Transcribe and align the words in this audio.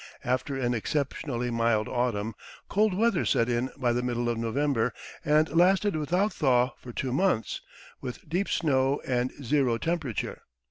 After 0.23 0.55
an 0.57 0.73
exceptionally 0.73 1.51
mild 1.51 1.87
autumn, 1.87 2.33
cold 2.67 2.95
weather 2.95 3.23
set 3.23 3.47
in 3.47 3.69
by 3.77 3.93
the 3.93 4.01
middle 4.01 4.29
of 4.29 4.39
November 4.39 4.93
and 5.23 5.47
lasted 5.55 5.95
without 5.95 6.33
thaw 6.33 6.71
for 6.81 6.91
two 6.91 7.13
months, 7.13 7.61
with 8.01 8.27
deep 8.27 8.49
snow 8.49 8.99
and 9.05 9.31
zero 9.45 9.77
temperature. 9.77 10.41